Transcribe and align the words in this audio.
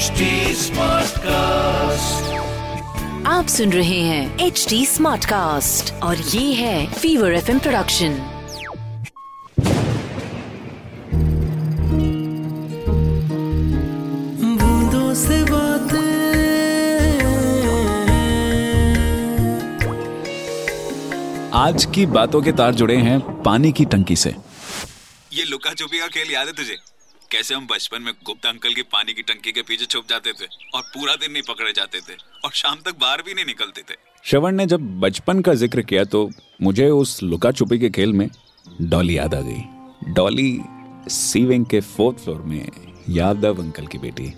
HD 0.00 0.26
Smartcast. 0.58 2.28
आप 3.26 3.46
सुन 3.46 3.72
रहे 3.72 3.98
हैं 4.00 4.38
एच 4.40 4.64
डी 4.68 4.84
स्मार्ट 4.86 5.24
कास्ट 5.24 5.92
और 6.02 6.16
ये 6.16 6.52
है 6.54 6.92
फीवर 6.92 7.32
एफ़ 7.32 7.50
प्रोडक्शन 7.58 8.14
बूंदों 14.60 15.14
से 15.14 15.42
बातें 15.50 16.08
आज 21.58 21.84
की 21.94 22.06
बातों 22.16 22.42
के 22.42 22.52
तार 22.52 22.74
जुड़े 22.74 22.96
हैं 23.08 23.18
पानी 23.42 23.72
की 23.72 23.84
टंकी 23.84 24.16
से। 24.16 24.34
ये 25.32 25.44
लुका 25.44 25.74
छुपी 25.74 25.98
का 25.98 26.06
खेल 26.06 26.32
याद 26.32 26.46
है 26.46 26.52
तुझे? 26.52 26.76
कैसे 27.32 27.54
हम 27.54 27.66
बचपन 27.66 28.02
में 28.02 28.12
गुप्ता 28.26 28.48
अंकल 28.48 28.72
की 28.74 28.82
पानी 28.92 29.12
की 29.14 29.22
टंकी 29.22 29.52
के 29.52 29.62
पीछे 29.62 29.84
छुप 29.86 30.04
जाते 30.10 30.32
थे 30.32 30.46
और 30.74 30.82
पूरा 30.94 31.14
दिन 31.16 31.32
नहीं 31.32 31.42
पकड़े 31.48 31.72
जाते 31.72 31.98
थे 32.00 32.16
और 32.44 32.50
शाम 32.54 32.78
तक 32.86 32.98
बाहर 33.00 33.22
भी 33.22 33.34
नहीं 33.34 33.44
निकलते 33.46 33.82
थे। 33.82 33.96
श्रवण 34.24 34.56
ने 34.56 34.66
जब 34.66 34.88
बचपन 35.00 35.40
का 35.40 35.54
ज़िक्र 35.54 35.82
किया 35.82 36.04
तो 36.06 36.28
मुझे 36.62 36.88
उस 36.92 37.22
लुका 37.22 37.52
छुपी 37.52 37.78
के 37.78 37.90
खेल 37.90 38.12
में 38.12 38.28
डॉली 38.82 39.16
याद 39.18 39.34
आ 39.34 39.40
गई। 39.40 40.12
डॉली 40.14 40.60
सी 41.10 41.44
विंग 41.44 41.66
के 41.66 41.80
फोर्थ 41.82 42.18
फ्लोर 42.18 42.40
में 42.42 42.66
यादव 43.10 43.62
अंकल 43.62 43.86
की 43.86 43.98
बेटी, 43.98 44.32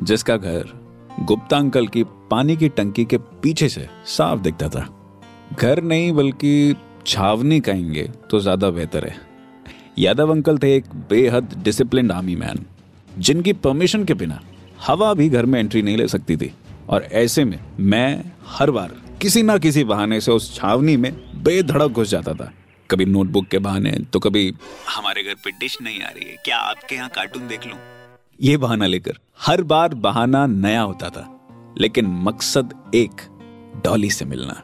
जिसका 0.00 0.36
घर 0.36 0.78
गुप्ता 1.22 1.56
अंकल 1.56 1.86
की 1.88 2.04
पानी 2.30 2.56
की 2.56 2.68
टंकी 2.70 3.04
के 3.04 3.18
पीछे 3.18 3.68
से 3.68 3.88
साफ़ 4.08 4.40
दिखता 4.40 4.68
था। 4.68 4.86
घर 5.52 5.82
नहीं, 5.82 6.12
बल्कि 6.12 6.74
छावनी 7.06 7.60
कहेंगे 7.62 8.02
तो 8.30 8.40
ज़्यादा 8.40 8.70
बेहतर 8.70 9.06
है। 9.06 9.29
यादव 10.00 10.30
अंकल 10.30 10.58
थे 10.58 10.74
एक 10.76 10.84
बेहद 11.10 11.54
डिसिप्लिन 11.64 12.10
आर्मी 12.10 12.34
मैन 12.36 12.64
जिनकी 13.18 13.52
परमिशन 13.54 14.04
के 14.04 14.14
बिना 14.14 14.40
हवा 14.86 15.12
भी 15.14 15.28
घर 15.28 15.46
में 15.46 15.58
एंट्री 15.60 15.82
नहीं 15.82 15.96
ले 15.96 16.06
सकती 16.08 16.36
थी। 16.36 16.52
और 16.88 17.02
ऐसे 17.02 17.44
में 17.44 17.58
मैं 17.80 18.32
हर 18.48 18.70
बार 18.70 18.94
किसी 19.22 19.42
ना 19.42 19.56
किसी 19.58 19.84
बहाने 19.84 20.20
से 20.20 20.32
उस 20.32 20.54
छावनी 20.54 20.96
में 20.96 21.12
बेधड़क 21.42 21.90
घुस 21.90 22.08
जाता 22.08 22.34
था। 22.34 22.50
कभी 22.90 23.04
नोटबुक 23.06 23.46
के 23.46 23.58
बहाने 23.58 23.90
तो 24.12 24.18
कभी 24.20 24.54
हमारे 24.88 25.22
घर 25.22 25.34
पे 25.34 25.50
डिश 25.50 25.76
नहीं 25.82 26.00
आ 26.00 26.08
रही 26.08 26.30
है। 26.30 26.36
क्या 26.44 26.58
आपके 26.58 26.94
यहाँ 26.96 27.08
कार्टून 27.08 27.46
देख 27.48 27.66
लूँ? 27.66 27.78
ये 28.40 28.56
बहाना 28.56 28.86
लेकर 28.86 29.18
हर 29.40 29.62
बार 29.64 29.94
बहाना 29.96 30.46
नया 30.46 30.80
होता 30.82 31.08
था, 31.08 31.28
लेकिन 31.78 32.06
मकसद 32.22 32.74
एक 32.94 33.22
डॉली 33.84 34.10
से 34.10 34.24
मिलना। 34.24 34.62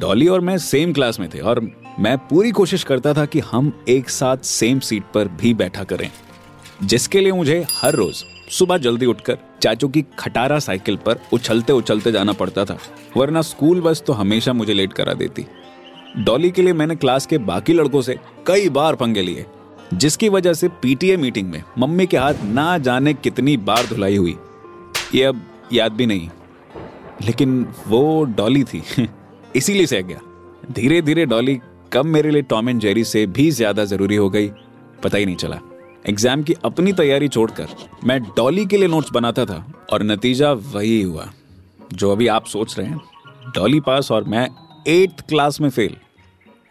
डॉली 0.00 0.28
और 0.28 0.40
मैं 0.40 0.56
सेम 0.60 0.92
क्लास 0.92 1.20
में 1.20 1.28
थे 1.34 1.40
और 1.40 1.60
मैं 1.98 2.16
पूरी 2.18 2.50
कोशिश 2.50 2.84
करता 2.84 3.12
था 3.14 3.24
कि 3.24 3.40
हम 3.40 3.72
एक 3.88 4.10
साथ 4.10 4.44
सेम 4.44 4.78
सीट 4.80 5.04
पर 5.14 5.28
भी 5.30 5.52
बैठा 5.54 5.84
करें, 5.84 6.10
जिसके 6.82 7.20
लिए 7.20 7.32
मुझे 7.32 7.64
हर 7.74 7.94
रोज 7.94 8.24
सुबह 8.50 8.78
जल्दी 8.78 9.06
उठकर 9.06 9.38
चाचू 9.62 9.88
की 9.88 10.04
खटारा 10.18 10.58
साइकिल 10.58 10.96
पर 10.96 11.20
उछलते 11.32 11.72
उछलते 11.72 12.12
जाना 12.12 12.32
पड़ता 12.32 12.64
था, 12.64 12.78
वरना 13.16 13.42
स्कूल 13.42 13.80
बस 13.80 14.02
तो 14.06 14.12
हमेशा 14.12 14.52
मुझे 14.52 14.74
लेट 14.74 14.92
करा 14.92 15.14
देती। 15.14 15.46
डॉली 16.18 16.50
के 16.50 16.62
लिए 16.62 16.72
मैंने 16.72 16.96
क्लास 16.96 17.26
के 17.26 17.38
बाकी 17.40 17.72
लड़कों 17.72 18.02
से 18.02 18.18
कई 18.46 18.68
बार 18.68 18.96
पंगे 18.96 19.22
लिए, 19.22 19.46
जिसकी 19.94 20.28
वजह 20.28 20.52
से 20.52 20.68
पीटीए 20.82 21.16
मीटिंग 21.16 21.50
में 21.50 21.62
मम्मी 21.78 22.06
के 22.06 22.16
हाथ 22.16 22.42
ना 22.44 22.76
जाने 22.78 23.14
कितनी 23.14 23.56
बार 23.58 23.86
धुलाई 23.86 24.16
हुई। 24.16 24.36
ये 25.14 25.24
अब 25.24 25.42
याद 25.72 25.92
भी 25.92 26.06
नहीं, 26.06 26.28
लेकिन 27.22 27.66
वो 27.86 28.24
डॉली 28.36 28.64
थी, 28.64 28.82
इसीलिए 29.56 29.86
सह 29.86 30.00
गया। 30.00 30.20
धीरे 30.72 31.00
धीरे 31.02 31.26
डॉली 31.26 31.60
कब 31.92 32.04
मेरे 32.06 32.30
लिए 32.30 32.42
टॉम 32.42 32.68
एंड 32.68 32.80
जेरी 32.80 33.02
से 33.04 33.24
भी 33.28 33.50
ज़्यादा 33.50 33.84
ज़रूरी 33.84 34.16
हो 34.16 34.28
गई, 34.30 34.48
पता 35.02 35.18
ही 35.18 35.26
नहीं 35.26 35.36
चला। 35.36 35.58
एग्ज़ाम 36.08 36.42
की 36.42 36.54
अपनी 36.64 36.92
तैयारी 36.92 37.28
छोड़कर 37.28 37.68
मैं 38.04 38.20
डॉली 38.26 38.66
के 38.66 38.76
लिए 38.76 38.88
नोट्स 38.88 39.10
बनाता 39.12 39.44
था 39.44 39.64
और 39.92 40.02
नतीजा 40.02 40.52
वही 40.52 41.00
हुआ, 41.02 41.26
जो 41.92 42.12
अभी 42.12 42.26
आप 42.28 42.46
सोच 42.46 42.78
रहे 42.78 42.86
हैं। 42.86 43.52
डॉली 43.54 43.80
पास 43.80 44.10
और 44.12 44.24
मैं 44.24 44.48
एट्थ 44.88 45.20
क्लास 45.28 45.60
में 45.60 45.68
फेल 45.70 45.96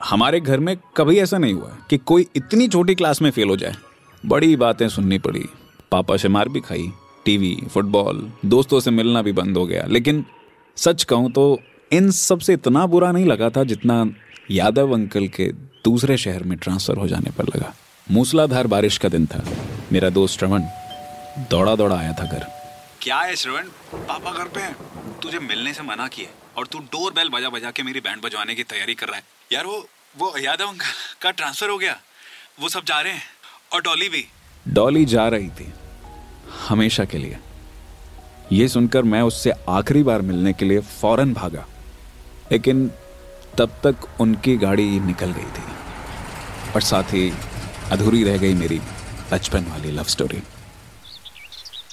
हमारे 0.03 0.39
घर 0.39 0.59
में 0.59 0.75
कभी 0.97 1.17
ऐसा 1.19 1.37
नहीं 1.37 1.53
हुआ 1.53 1.75
कि 1.89 1.97
कोई 1.99 2.25
इतनी 2.35 2.67
छोटी 2.67 2.95
क्लास 2.95 3.21
में 3.21 3.29
फेल 3.31 3.49
हो 3.49 3.55
जाए। 3.57 3.75
बड़ी 4.23 4.55
बातें 4.55 4.87
सुननी 4.89 5.17
पड़ी, 5.19 5.43
पापा 5.91 6.17
से 6.17 6.27
मार 6.29 6.49
भी 6.49 6.59
खाई, 6.61 6.91
टीवी, 7.25 7.55
फुटबॉल, 7.69 8.29
दोस्तों 8.45 8.79
से 8.79 8.91
मिलना 8.91 9.21
भी 9.21 9.31
बंद 9.33 9.57
हो 9.57 9.65
गया। 9.65 9.85
लेकिन 9.87 10.23
सच 10.77 11.03
कहूँ 11.03 11.31
तो 11.31 11.59
इन 11.91 12.09
सबसे 12.13 12.53
इतना 12.53 12.85
बुरा 12.87 13.11
नहीं 13.11 13.25
लगा 13.25 13.49
था 13.49 13.63
जितना 13.63 14.03
यादव 14.51 14.93
अंकल 14.93 15.27
के 15.27 15.45
दूसरे 15.83 16.17
शहर 16.17 16.43
में 16.43 16.57
ट्रांसफ़र 16.57 16.97
हो 16.97 17.07
जाने 17.07 17.31
पर 17.31 17.43
लगा। 17.43 17.75
मूसलाधार 18.11 18.67
बारिश 18.67 18.97
का 18.97 19.09
दिन 19.09 19.25
था। 19.25 19.43
मेरा 19.91 20.09
दोस्त 20.09 20.39
श्रवण 20.39 20.61
दौड़ा 21.49 21.75
दौड़ा 21.75 21.97
आया 21.97 22.13
था 22.13 22.23
घर। 22.23 22.45
क्या 23.01 23.17
है 23.17 23.35
श्रवण? 23.35 23.63
पापा 23.95 24.31
घर 24.31 24.43
पे 24.43 24.59
हैं। 24.59 24.75
तुझे 25.19 25.39
मिलने 25.39 25.73
से 25.73 25.83
मना 25.83 26.07
किया 26.07 26.53
और 26.57 26.67
तू 26.67 26.79
डोर 26.79 27.13
बेल 27.13 27.29
बजा 27.29 27.49
बजा 27.49 27.71
के 27.71 27.83
मेरी 27.83 27.99
बैंड 27.99 28.21
बजवाने 28.21 28.55
की 28.55 28.63
तैयारी 28.63 28.93
कर 28.93 29.07
रहा 29.07 29.15
है। 29.15 29.23
यार 29.51 29.65
वो 29.65 29.87
वो 30.17 30.33
यादव 30.37 30.67
अंकल 30.67 30.85
का 31.21 31.31
ट्रांसफ़र 31.31 31.69
हो 31.69 31.77
गया। 31.77 32.01
वो 32.59 32.69
सब 32.69 32.85
जा 32.85 33.01
रहे 33.01 33.13
हैं। 33.13 33.23
और 33.73 33.81
डॉली 33.81 34.09
भी। 34.09 34.25
डॉली 34.67 35.05
जा 35.05 35.27
रही 35.27 35.49
थी। 35.49 35.73
हमेशा 36.67 37.05
के 37.05 37.17
लिए। 37.17 37.37
ये 38.51 38.67
सुनकर 38.67 39.03
मैं 39.03 39.21
उससे 39.21 39.51
आखिरी 39.69 40.03
बार 40.03 40.21
मिलने 40.21 40.53
के 40.53 40.65
लिए 40.65 40.79
फ़ौरन 40.79 41.33
भागा। 41.33 41.65
लेकिन 42.51 42.91
तब 43.59 43.69
तक 43.83 44.07
उनकी 44.21 44.55
गाड़ी 44.57 44.99
निकल 44.99 45.31
गई 45.31 45.51
थी। 45.55 45.63
और 46.75 46.81
साथ 46.81 47.13
ही 47.13 47.31
अधूरी 47.91 48.23
रह 48.23 48.37
गई 48.37 48.53
मेरी 48.53 48.79
बचपन 49.31 49.65
वाली 49.69 49.91
लव 49.91 50.03
स्टोरी 50.05 50.41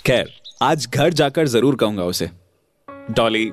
खैर, 0.07 0.29
आज 0.63 0.89
घर 0.89 1.13
जाकर 1.13 1.49
ज़रूर 1.49 1.77
कहूँगा 1.77 2.05
उसे। 2.05 2.31
डॉली, 3.11 3.51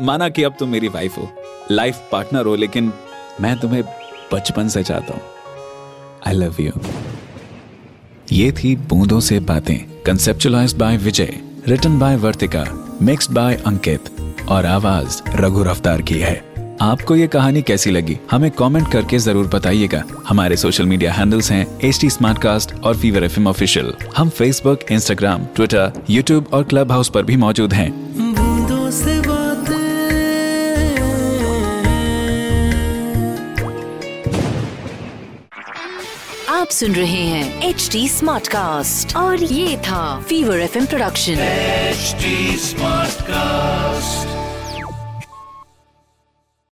माना 0.00 0.28
कि 0.28 0.42
अब 0.42 0.56
तुम 0.58 0.68
मेरी 0.68 0.88
वाइफ 0.88 1.18
हो। 1.18 1.28
लाइफ 1.70 2.08
पार्टनर 2.12 2.46
हो, 2.46 2.54
लेकिन 2.56 2.92
मैं 3.40 3.58
तुम्हें 3.60 3.82
बचपन 4.32 4.68
से 4.68 4.82
चाहता 4.82 5.14
हूँ। 5.14 5.22
आई 6.26 6.34
लव 6.34 6.60
यू 6.60 6.72
ये 8.32 8.52
थी 8.52 8.74
बूंदों 8.88 9.20
से 9.20 9.40
बातें 9.42 9.76
conceptualize 10.02 10.74
by 10.74 10.96
Vijay 10.96 11.40
written 11.68 11.98
by 11.98 12.16
Vartika 12.16 12.64
mixed 13.02 13.32
by 13.32 13.54
Ankit, 13.66 14.10
और 14.48 14.66
आवाज़ 14.66 15.22
रघु 15.36 15.62
रफ्तार 15.62 16.02
की 16.02 16.18
है। 16.18 16.53
आपको 16.82 17.16
ये 17.16 17.26
कहानी 17.26 17.62
कैसी 17.62 17.90
लगी? 17.90 18.16
हमें 18.30 18.50
कमेंट 18.50 18.90
करके 18.92 19.18
ज़रूर 19.18 19.46
बताइएगा। 19.46 20.02
हमारे 20.28 20.56
सोशल 20.56 20.86
मीडिया 20.86 21.12
हैंडल्स 21.12 21.50
हैं 21.52 21.66
एच 21.80 22.00
टी 22.00 22.08
और 22.78 22.96
फीवर 22.96 23.24
एफ़ 23.24 23.40
ऑफिशियल 23.40 23.92
हम 24.16 24.28
फेसबुक 24.28 24.80
इंस्टाग्राम 24.92 25.44
ट्विटर 25.56 25.92
यूट्यूब 26.10 26.48
और 26.52 26.64
क्लब 26.64 26.92
हाउस 26.92 27.08
पर 27.08 27.22
भी 27.22 27.36
मौजूद 27.36 27.72
हैं। 27.72 27.92
आप 36.48 36.70
सुन 36.70 36.92
रहे 36.92 37.22
हैं 37.22 37.68
एच 37.68 37.88
टी 37.92 38.08
स्मार्ट 38.08 38.48
कास्ट 38.48 39.16
और 39.16 39.42
ये 39.42 39.76
था 39.76 40.20
fever 40.28 40.60
F 40.60 40.78
production 40.78 41.34
HD 41.94 42.24
Smartcast. 42.58 44.33